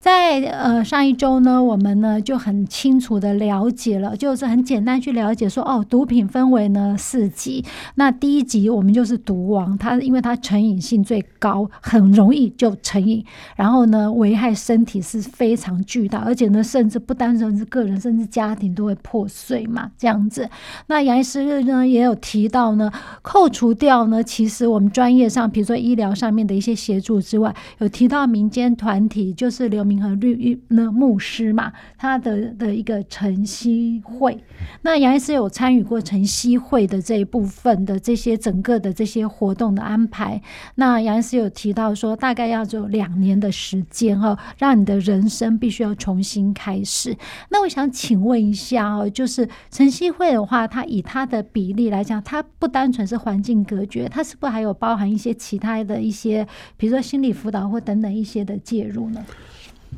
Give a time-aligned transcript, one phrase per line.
[0.00, 7.64] 在呃上一周呢，我们呢就很清楚的了解了，就是很简单去了解说，哦，毒品分为呢四级。
[7.96, 13.24] 那第一级我们就是毒王，它因为它成瘾性最高，很容易就成瘾，
[13.56, 20.48] 然后呢危害身体是非常巨大，而且呢甚至不单纯是个人，甚至家庭都会破碎嘛，这样子。
[20.86, 22.88] 那杨医师呢也有提到呢，
[23.22, 29.87] 扣除掉呢，其实我们专业上，比如说医疗上面的一些协助之外，有提到民间团体，就是留。
[29.88, 34.44] 明和律那牧师嘛，他的的一个晨曦会，
[34.82, 40.40] 那杨医师有参与过晨曦会的这一部分的这些整个的这些活动的安排。
[40.74, 47.16] 那杨医师有提到说，大概要有两年的时间哈，让你的人生必须要重新开始。
[47.48, 59.24] 那我想请问一下哦，就是晨曦会的话，它以它的比例来讲，它不单纯是环境隔绝，它是不是还有包含一些其他的一些，比如说心理辅导或等等一些的介入呢？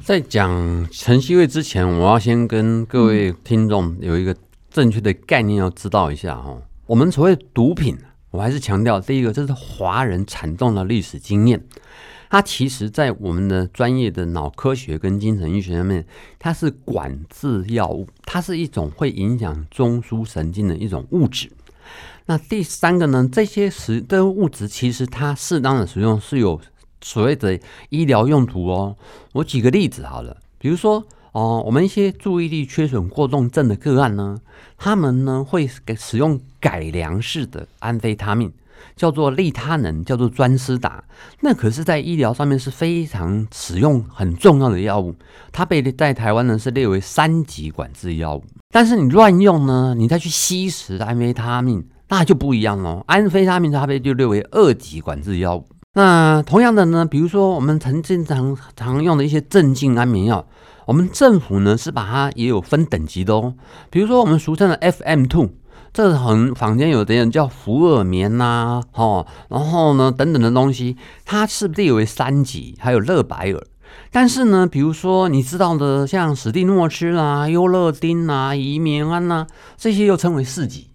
[0.02, 4.34] 在讲晨曦会之前，我要先跟各位听众有一个
[4.70, 6.56] 正确的概念要知道一下哈。
[6.86, 7.96] 我们所谓毒品，
[8.30, 11.62] 我还是强调第一个，这是华人惨重的历史经验。
[12.30, 16.06] 它其实，在我们的专业的脑科学跟精神医学上面，
[16.38, 21.50] 它是管制药物，它是一种会影响中枢神经的一种物质。
[22.26, 26.60] 那第三个呢，这些食的物质其实它适当的使用是有。
[27.02, 28.96] 所谓的医疗用途哦，
[29.32, 34.38] 我举个例子好了，比如说哦，我们一些注意力缺损过动症的个案呢，
[34.76, 38.52] 他们呢会使用改良式的安非他命，
[38.96, 41.04] 叫做利他能，叫做专思达，
[41.40, 45.14] 那可是在医疗上面是非常使用很重要的药物，
[45.52, 48.44] 它被在台湾呢是列为三级管制药物。
[48.72, 53.02] 但是你乱用呢，你再去吸食安非他命，那就不一样喽。
[53.06, 55.64] 安非他命它被就列为二级管制药物。
[55.92, 60.46] 那同样的呢，比如说我们曾经常常用的一些镇静安眠药，
[60.86, 63.54] 我们政府呢是把它也有分等级的哦。
[63.90, 65.50] 比如说我们俗称的 FM two，
[65.92, 73.66] 这很坊间有的人叫福尔眠呐、啊，哦，然后呢等等的东西，它是列为三级，还有乐百尔。
[74.12, 80.90] 但是呢，比如说你知道的，像史蒂诺曲啦、优乐丁呐、怡眠安呐，这些又称为四级。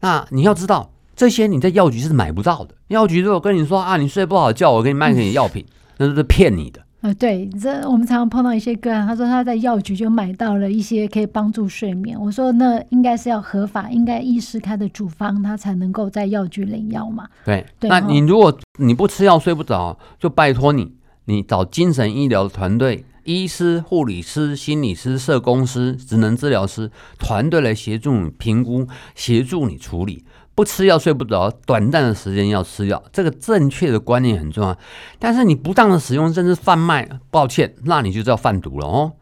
[0.00, 0.90] 那你要知道。
[1.16, 2.74] 这些你在药局是买不到的。
[2.88, 5.64] 药局如果跟你说啊，你睡不好觉，我给你卖给你药品，
[5.98, 6.80] 那都是骗你的。
[7.02, 12.18] 呃，对，这我们常常碰到一些个案，他说他在药局就买到了一些可以帮助睡眠。
[12.18, 17.28] 我说那应该是要合法，应该医师开的处方，他才能够在药局领药嘛。
[17.44, 17.90] 对，对。
[17.90, 20.94] 那你如果你不吃药睡不着，就拜托你，
[21.26, 30.24] 你找精神医疗团队，医师、护理师、心理师、社工师、职能治疗师团队来协助你评估，协助你处理。
[30.54, 34.78] 不吃药睡不着，短暂的时间要吃药，这个正确的观念很重要。
[35.18, 39.12] 但是你不当的使用甚至贩卖，抱歉，那你就叫贩毒了哦。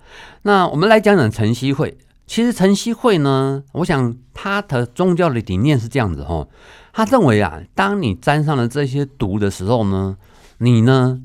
[0.43, 1.97] 那我们来讲讲晨曦会。
[2.27, 6.49] 其实晨曦会呢，我想他的宗教的理念是这样子哦。
[6.93, 10.17] 他认为啊，当你沾上了这些毒的时候呢，
[10.59, 11.21] 你呢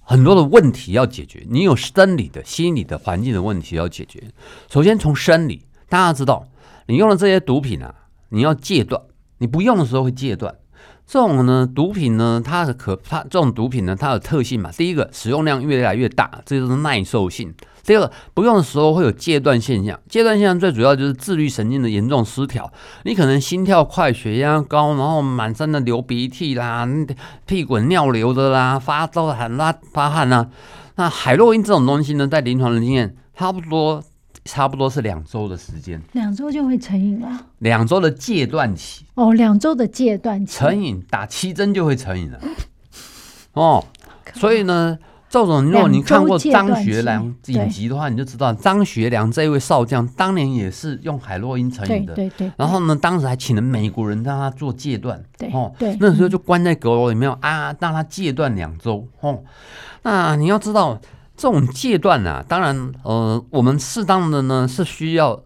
[0.00, 4.22] 很多的问题要解决，你有生理的、心理的、环境的问题要解决。
[4.70, 6.46] 首先从生理，大家知道，
[6.86, 7.94] 你用了这些毒品啊，
[8.30, 9.00] 你要戒断。
[9.42, 10.54] 你不用的时候会戒断，
[11.04, 14.70] 这种呢毒品呢，它的可它这种毒品呢，它有特性嘛。
[14.70, 17.52] 第一个使用量越来越大，这就是耐受性。
[17.82, 22.72] 第二个不用的时候会有戒断现象，戒断现象最主要就是自律神经的严重失调，
[23.02, 26.88] 你可能心跳快、血压高，然后满身的流鼻涕啦、
[27.46, 30.46] 屁滚尿流的啦、发烧、喊拉发汗呐。
[30.94, 34.04] 那海洛因这种东西呢，在临床的经验差不多。
[34.44, 37.46] 差不多是两周的时间，两周就会成瘾了。
[37.58, 42.40] 两周的戒断期哦，两周的戒断期，成瘾打七针就会成瘾了。
[43.52, 43.84] 哦，
[44.34, 44.98] 所以呢，
[45.28, 52.14] 赵总，如果你看过张学良影集的话，你就知道张学良这位少将当年也是用海洛因成瘾的。
[52.14, 52.52] 对对，对。
[52.56, 55.22] 然后呢，当时还请了美国人让他做戒断。
[55.38, 55.96] 对哦，对。
[56.00, 59.06] 那时候就关在阁楼里面啊，让他戒断两周。
[59.20, 59.42] 哦，
[60.02, 61.00] 那你要知道。
[61.36, 65.42] 这种戒断啊，当然，呃，我们适当的呢是需要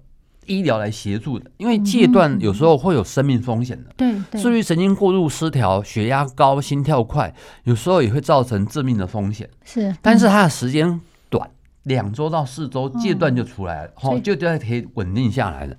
[0.47, 3.91] 医疗来协助的，因为戒断有时候会有生命风险的。
[3.97, 7.35] 对对，自律神经过度失调，血压高，心跳快，
[7.65, 9.49] 有时候也会造成致命的风险。
[9.65, 11.49] 是，但是它的时间短，
[11.85, 15.77] 两周到四周戒断就出来了，好，就就可以稳定下来了。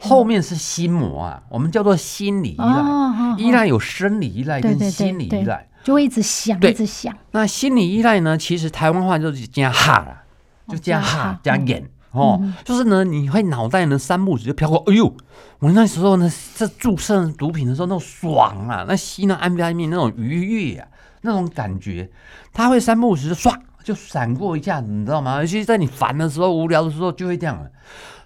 [0.00, 7.16] 后面是心魔啊，我们叫做心理依赖，依赖有生理依赖跟心理依赖，就会一直想，一直想。
[7.30, 8.36] 那心理依赖呢？
[8.36, 10.24] 其实台湾话就是加哈啦，
[10.66, 11.88] 就加哈加眼。
[12.10, 15.12] 哦，就是呢，你会脑袋呢三步时就飘过，哎呦，
[15.58, 20.86] 我那时候呢，这注射毒品的时候那种爽啊，那吸那安非他命那种愉悦啊，
[21.22, 22.08] 那种感觉，
[22.52, 23.52] 他会三步时唰
[23.84, 25.38] 就闪过一下子，你知道吗？
[25.40, 27.64] 尤其在你烦的时候、无聊的时候就会这样。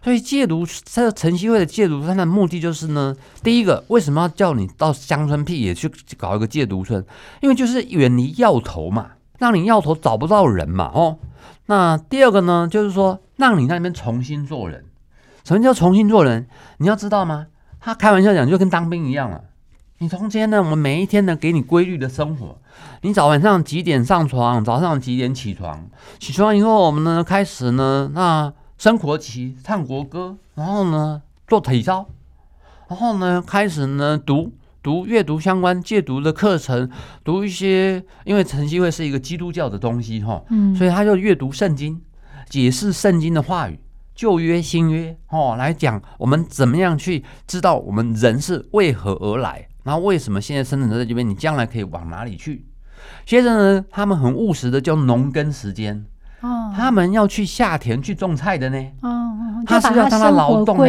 [0.03, 7.05] 所以戒毒，这个晨曦会的戒毒，它的目的就是呢，第一个为什么要叫你到乡村僻野去搞一个戒毒村？
[7.43, 11.19] 因为就是远离药头嘛，让你药头找不到人嘛，哦。
[11.67, 14.85] 那第二个呢，就是说让你那边重新做人。
[15.45, 16.47] 什么叫重新做人？
[16.79, 17.49] 你要知道吗？
[17.81, 19.43] 他开玩笑讲，就跟当兵一样了。
[20.01, 22.57] 你中间呢，我们每一天呢，给你规律的生活。
[23.03, 24.65] 你早晚上几点上床？
[24.65, 25.91] 早上几点起床？
[26.21, 32.07] 起床以后，我们呢开始呢，那升国旗、唱国歌，然后呢做体操，
[32.89, 34.53] 然后呢开始呢读。
[34.81, 36.89] 读阅读相关戒毒的课程，
[37.25, 42.01] 读一些，因为晨曦会是一个基督教的东西哈，嗯，所以他就阅读圣经，
[42.49, 43.79] 解释圣经的话语，
[44.15, 52.67] 旧约新约哦，来讲我们怎么样去知道我们人是为何而来，然后为什么现在生存在这边，你将来可以往哪里去？
[53.25, 56.05] 接着呢，他们很务实的叫农耕时间，
[56.43, 59.25] 哦，他们要去下田去种菜的呢，哦。
[59.67, 60.83] 他是要让他劳动呢，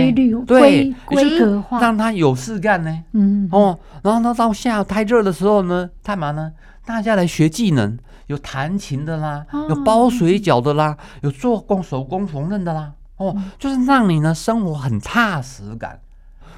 [0.45, 3.03] 对，规格化，让他有事干呢。
[3.13, 6.51] 嗯，哦，然后他到下太热的时候呢，干嘛呢？
[6.85, 7.97] 大家来学技能，
[8.27, 12.91] 有弹琴的啦，有包水饺的啦，有做工手工缝纫的啦。
[13.15, 16.01] 哦，就是让你呢生活很踏实感，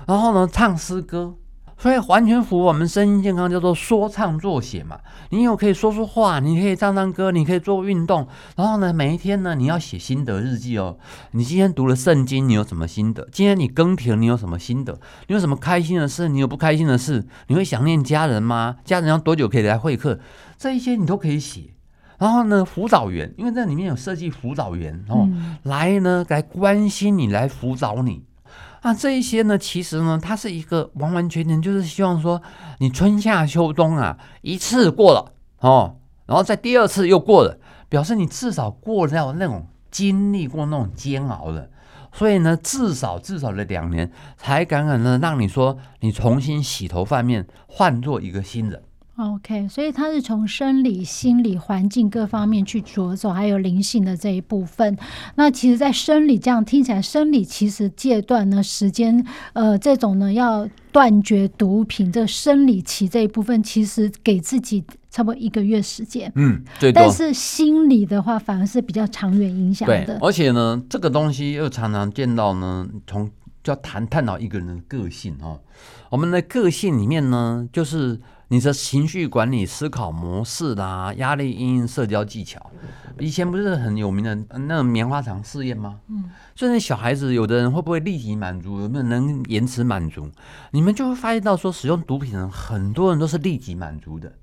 [0.07, 1.35] 然后呢唱诗歌。
[1.81, 4.99] 所以完全符合我们身心健康，叫做说唱作写嘛。
[5.31, 8.27] 你有可以说说话，你可以唱唱歌，你可以做运动。
[8.55, 10.99] 然后呢，每一天呢，你要写心得日记哦。
[11.31, 13.27] 你今天读了圣经，你有什么心得？
[13.31, 14.93] 今天你耕田，你有什么心得？
[15.25, 16.29] 你有什么开心的事？
[16.29, 17.25] 你有不开心的事？
[17.47, 18.75] 你会想念家人吗？
[18.85, 20.19] 家人要多久可以来会客？
[20.59, 21.73] 这一些你都可以写。
[22.19, 28.21] 然后呢，辅导员，因为这里面有设计辅导员哦，嗯、来呢来关心你，来辅导你。
[28.83, 32.41] 那，这一些呢，其实呢，它是一个完完全全就是希望说，
[32.79, 41.69] 你春夏秋冬啊，一次过了哦，然后在第二次又过了，表示你至少过了那种经历过那种煎熬的，
[42.11, 48.81] 所以呢，至少至少的两年才敢敢呢让你说你重新洗头换面，换做一个新人。
[49.17, 54.97] OK，所以它是从生理、心理、环境各方面去着手，还有灵性的这一部分。
[55.35, 59.23] 那其实，在生理这样听起来，生理其实戒断呢时间，
[59.53, 66.31] 呃，这种呢要断绝毒品，这生理期这一部分，其实给自己差不多一个月时间。
[66.35, 66.91] 嗯，对。
[66.91, 70.17] 但是心理的话，反而是比较长远影响的。
[70.21, 73.29] 而且呢，这个东西又常常见到呢，从
[73.61, 75.59] 就要谈探讨一个人的个性哦。
[76.09, 78.19] 我们的个性里面呢，就是。
[78.51, 82.59] 你的情绪管理、思考模式啦，压力因应、社交技巧，
[83.17, 84.35] 以前不是很有名的
[84.67, 86.01] 那种棉花糖试验吗？
[86.09, 90.29] 嗯，所以那小孩子有的人会不会立即满足，有没有能延迟满足？
[90.71, 94.33] 你们就会发现到说，使用毒品的人很多人都是立即满足的，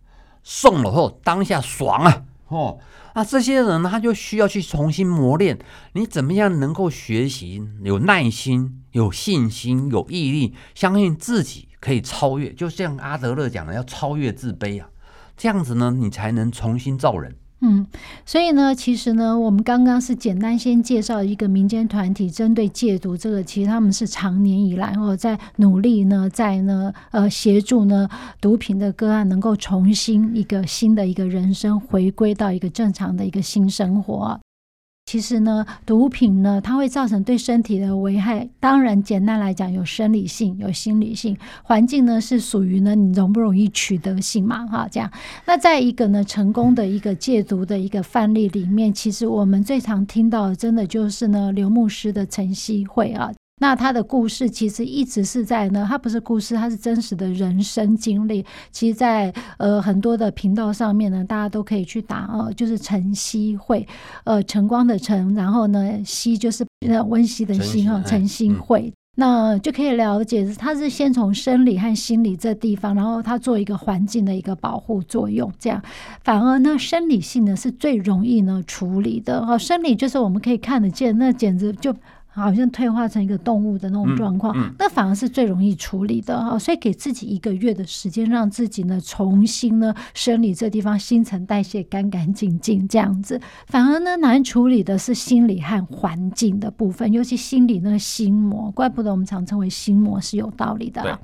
[0.43, 2.23] 送了后当下爽啊！
[2.49, 2.79] 哦，
[3.15, 5.59] 那这些人，他就需要去重新磨练，
[5.93, 11.68] 你怎么样能够学习，有耐心、有信心、有毅力，相信自己。
[11.81, 14.89] 可以超越，就像阿德勒讲的，要超越自卑啊，
[15.37, 17.35] 这样子呢，你才能重新造人。
[17.61, 17.85] 嗯，
[18.25, 28.09] 所以呢，其实呢，我们刚刚是简单先介绍一个民间团体，针对戒毒这个，其实他们是长年以来哦，在努力呢，在呢，呃，协助呢
[28.41, 34.39] 毒品的个案能够重新一个新的一个人生，回归到一个正常的一个新生活。
[35.09, 38.47] 其实呢，毒品呢，它会造成对身体的危害。
[38.61, 41.35] 当然，简单来讲，有生理性，有心理性。
[41.62, 44.67] 环境呢，是属于呢，你容不容易取得性嘛？
[44.67, 45.11] 哈，这样。
[45.47, 53.33] 那在一个呢，成功的一个戒毒的一个范例里面，其实我们最常听到的，真的就是呢，刘牧师的晨曦会啊。
[53.59, 58.45] 那他的故事其实一直是在呢，他不是故事，他是真实的人生经历。
[58.71, 63.87] 其实在，在呃很多的频道上面呢，大家都可以去打哦，就是晨曦会，
[64.25, 75.83] 呃晨光的晨，然后呢曦就是那温习的曦哈，晨曦会，那就可以了解，他是先从生理和心理这地方，然后他做一个环境的一个保护作用，这样
[76.23, 81.95] 反而呢生理性呢是最容易呢处理的哦，生理就是我们可以看得见，那简直就。
[82.38, 86.59] 好像退化成一个动物的那种状况，嗯嗯、那反而是最容易处理的哈。
[86.59, 101.02] 所以给自己一个月的时间，让自己呢重新呢生理这地方新陈代谢干干净净这样子，反而呢难处理的是心理和环境的部分，尤其心理那个心魔，怪不得我们常称为心魔是有道理的。
[101.02, 101.14] 对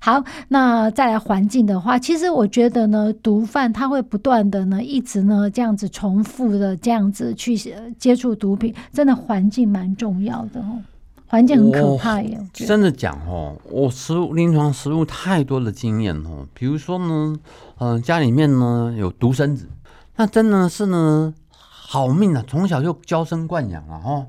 [0.00, 7.56] 好，那再来环境的话，其实我觉得呢，毒贩他会不断的呢一直呢这样子重复的这样子去
[7.98, 10.82] 接触毒品，真的环境蛮重要的哦，
[11.26, 12.40] 环境很可怕耶。
[12.52, 17.38] 真的讲哦，我实务临床实务太多的经验哦，比如说呢，
[17.78, 19.68] 嗯、呃，家里面呢有独生子，
[20.16, 24.26] 那真的是呢好命啊，从小就娇生惯养啊，哦，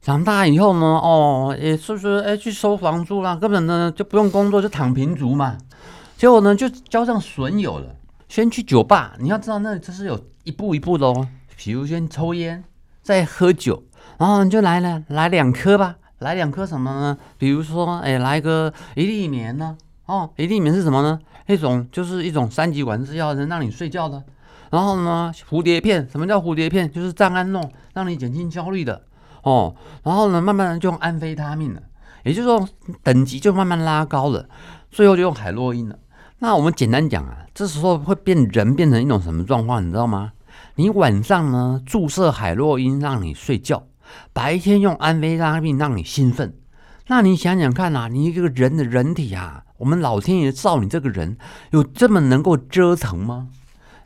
[0.00, 5.58] 长大以后呢，哦，也是不是哎去收房租啦，根本呢就不用工作就躺平族嘛，
[6.16, 7.94] 结果呢就交上损友了，
[8.28, 12.62] 先去酒吧，你要知道那这是有一步一步的哦，比如先抽烟，
[13.02, 13.82] 再喝酒。
[14.18, 17.18] 然后你就来了，来两颗吧，来两颗什么呢？
[17.38, 19.76] 比如说，哎，来个一粒眠呢？
[20.06, 21.18] 哦，一粒眠是什么呢？
[21.46, 24.22] 一种就是一种三级管制药，能让你睡觉的。
[24.70, 26.90] 然后呢，蝴蝶片，什么叫蝴蝶片？
[26.90, 29.02] 就是藏安诺，让你减轻焦虑的。
[29.42, 31.82] 哦，然后呢，慢慢的就用安非他命了，
[32.22, 32.68] 也就是说
[33.02, 34.46] 等级就慢慢拉高了，
[34.90, 35.98] 最后就用海洛因了。
[36.38, 39.84] 那我们简单讲啊，这时候会变人变成一种什么状况？
[39.84, 40.32] 你知道吗？
[40.76, 43.82] 你晚上呢注射海洛因让你睡觉。
[44.32, 46.54] 白天用安非他命让你兴奋，
[47.06, 51.36] 那你想想看啊，你一个人的人体啊，我们老天爷造你这个人
[51.70, 53.48] 有这么能够折腾吗？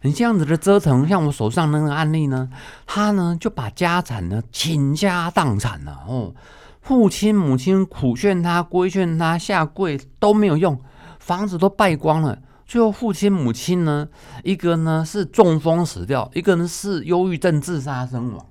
[0.02, 2.48] 你这样子的折腾，像我手上那个案例呢，
[2.86, 6.32] 他呢就把家产呢倾家荡产了哦，
[6.80, 10.80] 父亲母亲苦劝他规劝他下跪都没有用，
[11.18, 14.06] 房子都败光了，最后父亲母亲呢，
[14.44, 18.46] 一个呢是中风死掉，一个呢是忧郁症自杀身亡。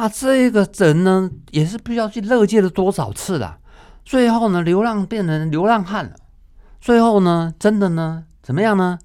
[0.00, 3.58] 啊，这个人呢，也是不知道去勒戒了多少次了，
[4.02, 6.16] 最后呢，流浪变成流浪汉了。
[6.80, 8.98] 最后呢，真的呢，怎么样呢？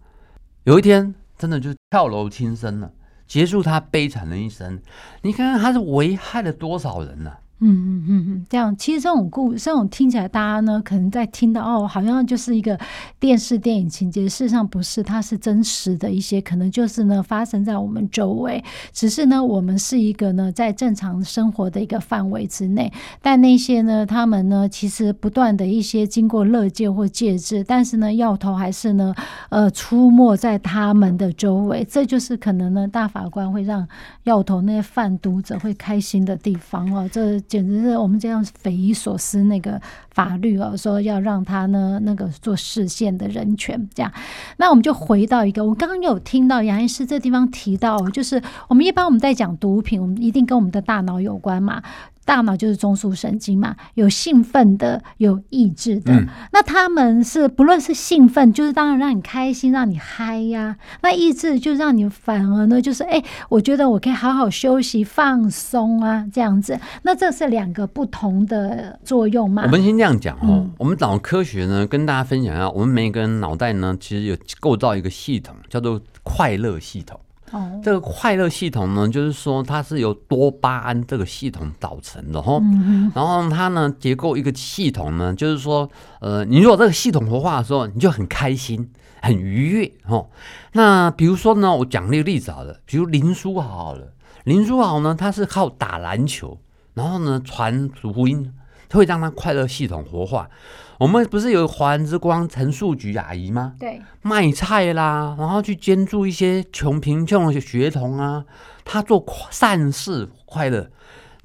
[0.64, 2.90] 有一天，真的就跳楼轻生了，
[3.28, 4.82] 结束他悲惨的一生。
[5.24, 7.34] 你看看他是危害了多少人呢？
[7.62, 12.78] 嗯嗯嗯嗯，这样其实这种故，这种听起来大家呢可能在听到哦，好像就是一个
[13.18, 29.16] 电视电影情节，事实上不是，它是真实的一些，可能就是呢发生在我们周围，只是呢我们是一个呢在正常生活的一个范围之内，但那些呢他们呢其实不断的一些经过勒戒或戒治，但是呢药头还是呢
[29.48, 33.88] 呃出没在他们的周围，这就是可能呢大法官会让
[34.24, 37.42] 药头那些贩毒者会开心的地方哦，这。
[37.48, 44.12] 简直是我们这样匪夷所思，那个法律哦，说要让他呢那个做视线的人权这样，
[44.58, 51.82] 那我们就回到一个，我刚刚有听到杨医师这地方提到，就是我们一般我们在讲毒品，我们一定跟我们的大脑有关嘛。
[52.26, 56.12] 大脑就是中枢神经嘛，有兴奋的，有抑制的。
[56.12, 66.78] 嗯、那他们是不论是兴奋，就是当然让你开心，让你嗨呀、啊；那抑制就让你反而呢，就是哎，我觉得我可以好好休息、放松啊，这样子。
[67.04, 69.62] 那这是两个不同的作用嘛？
[69.64, 77.20] 我们先这样讲哦，嗯、我们脑科学呢，跟大家分享一下，我们每个人脑袋呢，其实有构造一个系统，叫做快乐系统。
[77.56, 82.60] 哦，这个快乐系统呢，就是说它是由多巴胺这个系统组成的哈。
[82.62, 90.28] 嗯、然后它呢，结构一个系统呢，就是说，呃，你如果这个系统活化的时候，你就很开心、很愉悦哈。
[90.74, 94.12] 那比如说呢，我讲那个例子好了，比如林书豪好了，
[94.44, 96.60] 林书豪呢，他是靠打篮球，
[96.94, 98.52] 然后呢传福音，
[98.92, 100.50] 会让他快乐系统活化。
[100.98, 103.74] 我们不是有华人之光陈树菊阿姨吗？
[103.80, 108.46] 对，卖菜啦，然后去捐助一些穷贫穷的学童啊，
[108.86, 110.90] 他做善事快乐。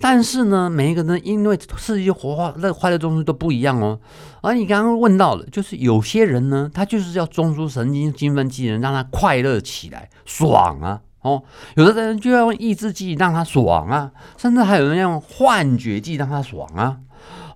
[0.03, 4.01] 但是呢，每一个人因为刺激活化，那个快乐中枢都不一样哦。
[4.41, 11.01] 而你刚刚问到了，就是有些人呢，他就是要中枢神经兴奋剂能让他快乐起来，爽啊！
[11.21, 11.43] 哦，
[11.75, 16.97] 有的人就要用抑制剂让他爽啊，甚至还有人要用幻觉剂让他爽啊。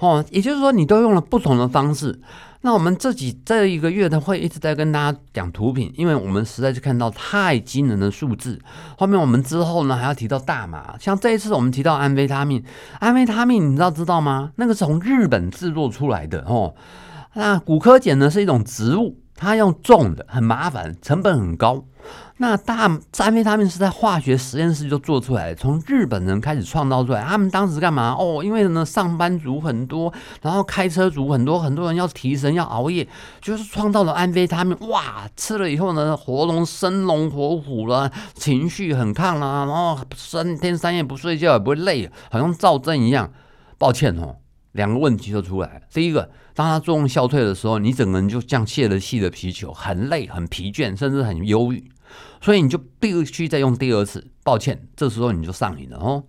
[0.01, 2.21] 哦，也就是说，你都用了不同的方式。
[2.63, 8.59] 那我们这几这一个月呢，会一直在跟大家讲毒品，因为我们实在是看到太惊人的数字。
[8.97, 10.95] 后面我们之后呢，还要提到大麻。
[10.99, 12.65] 像这一次我们提到安非他命，
[13.01, 14.53] 安非他命你知道知道吗？
[14.57, 16.75] 那个是从日本制作出来的哦。
[17.35, 21.85] 那古柯碱呢是一种植物，它用种的很麻烦，成本很高。
[22.39, 27.23] 那大安非他命是在化学实验室就做出来，从日本人开始创造出来。
[27.23, 28.17] 他们当时干嘛？
[28.19, 33.07] 哦，因为呢，上班族很多，然后开车族很多，很多人要提神要熬夜，
[33.41, 34.77] 就是创造了安非他命。
[34.89, 43.31] 哇，吃了以后呢，活龙生龙活虎了，情绪很亢啦，然后三天三夜不睡觉也不会累，好像躁症一样。
[43.79, 44.37] 抱歉哦，
[44.73, 45.81] 两个问题就出来了。
[45.93, 51.91] 第一个，当它作用消退的时候，你整个人就像泄了气的皮球，很累、很疲倦，甚至很忧郁，
[52.41, 54.27] 所以你就必须再用第二次。
[54.43, 56.25] 抱歉，这时候你就上瘾了哦。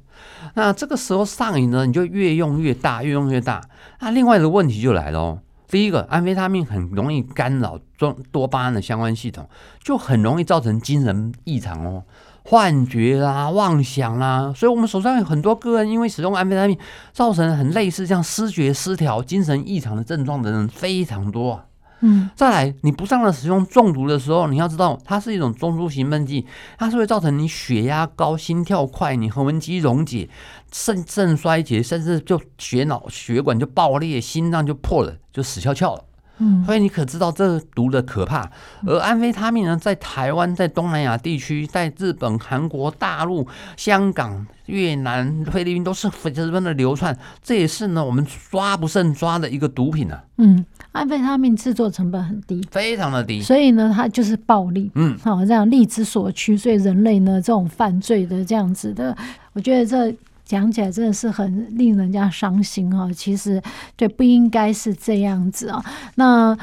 [0.54, 3.62] 那这个时候上瘾呢，你就越用越大，越用越大。
[4.00, 5.40] 那另外的问题就来了哦。
[5.68, 9.50] 第一个，安非他命很容易干扰多多巴胺的相关系统，
[9.84, 12.04] 就很容易造成精神异常哦，
[12.46, 14.54] 幻觉啦、妄想啦。
[14.56, 16.78] 所以，我们手上有很多个人因为使用安非他命，
[17.12, 21.62] 造成很类似像失觉失调、精神异常的症状的人非常多。
[22.02, 26.46] 嗯，再来，你不当的使用中毒的时候，你要知道它是一种中枢兴奋剂，
[26.78, 30.30] 它是会造成你血压高、心跳快、你横纹肌溶解、
[30.72, 36.04] 肾肾衰竭，甚至就血脑血管就爆裂、心脏就破了，就死翘翘了。
[36.38, 38.50] 嗯，所以你可知道这个毒的可怕。
[38.86, 50.24] 而安非他命呢，在台湾、在东南亚地区、在日本、韩国、大陆、香港、越南、菲律宾都是十分的流窜，这也是呢我们抓不胜抓的一个毒品呢、啊。
[50.38, 54.92] 嗯，安非他命制作成本很低，非常的低，所以呢，它就是暴利。
[54.96, 59.16] 嗯，好，这样利之所趋，所以人类呢，这种犯罪的这样子的，
[59.54, 60.16] 我觉得这。
[60.46, 63.12] 讲起来真的是很令人家伤心哦！
[63.14, 63.62] 其实
[63.96, 65.84] 对，不应该是这样子哦。
[66.16, 66.56] 那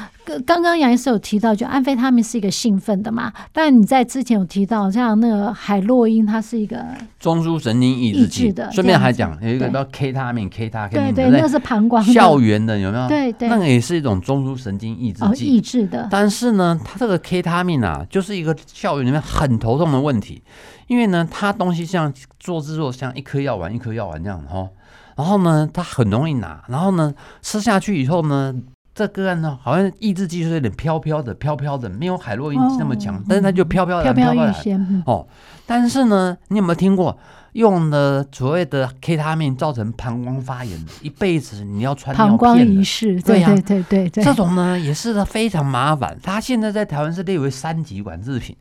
[0.45, 6.81] 刚刚杨医师有提到，就安非他命是一个兴奋的嘛，但你在之前有提到，像那个海洛因，它是一个
[7.19, 8.71] 中枢神经抑制剂的。
[8.71, 13.07] 顺便还讲有一个叫 K 他命，K 他，对对，那是膀胱校园的有没有？
[13.09, 16.07] 对对，那个也是一种中枢神经抑制剂，抑制的。
[16.09, 20.41] 但是呢，它这个 K 他命啊，就是一个校园里面很头痛的问题。
[20.93, 24.69] 因为呢，它东西像做制作像一颗药丸一颗药丸这样哈，
[25.17, 28.53] 然后呢，它很容易拿，然后呢，吃下去以后呢，
[28.95, 34.53] 这个案呢，好像抑制剂是有点飘飘的，飘飘的，没有海洛因那么强，哦、但是它就飘飘的，飘飘的
[35.05, 35.27] 哦。
[35.65, 37.17] 但是呢，你有没有听过
[37.53, 43.19] 用的所谓的 K 他命造成膀胱发炎，一辈子你要穿膀胱仪式？
[43.21, 46.15] 对呀，对对对对，对，这种呢也是非常麻烦。
[46.21, 48.55] 它现在在台湾是列为三级管制品。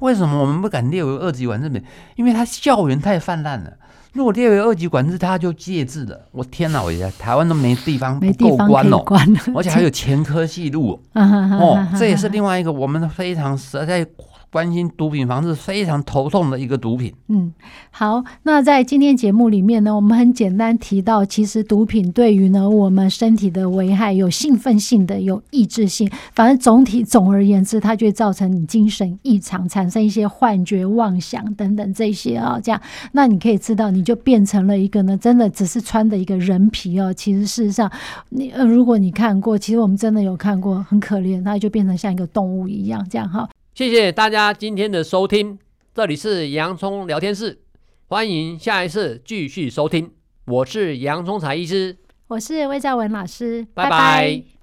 [0.00, 1.82] 为什么我们不敢列为二级管制品？
[2.16, 3.72] 因为它校园太泛滥了。
[4.12, 6.20] 如果列为二级管制，他就戒制了。
[6.32, 6.82] 我天哪！
[6.82, 9.04] 我觉得台湾都没地方不够关哦，
[9.54, 14.06] 而且还有前科记录 哦，这也是另外一个我们非常实在。
[14.50, 17.12] 关心毒品防治非常头痛的一个毒品。
[17.28, 17.52] 嗯，
[17.90, 26.10] 好，那在今天节目里面呢，我们很简单提到，其实毒品对于呢我们身体的危害有兴奋性的，有抑制性。
[26.32, 32.80] 反正总体总而言之，它就会造成你精神异常，产生一些幻觉、妄想等等这些啊、这样，
[33.12, 37.12] 那你可以知道，你就变成了一个呢，真的只是穿的一个人皮哦。
[37.12, 37.90] 其实事实上，
[38.30, 43.48] 你呃，如果你看过，其实我们真的有看过，很可怜，它就变成像一个动物一样这样哈。
[43.78, 45.56] 谢谢大家今天的收听，
[45.94, 47.60] 这里是洋葱聊天室，
[48.08, 50.10] 欢迎下一次继续收听。
[50.46, 53.90] 我是洋葱才医师，我是魏兆文老师，拜拜。
[53.90, 54.48] 拜拜。